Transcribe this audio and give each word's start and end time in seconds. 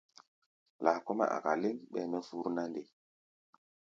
Laa 0.83 0.99
kɔ́-mɛ́ 1.05 1.27
a̧ka̧ 1.35 1.53
léŋ, 1.61 1.75
ɓɛɛ 1.91 2.05
mɛ 2.11 2.19
fur 2.27 2.45
na 2.55 2.63
nde? 2.69 2.81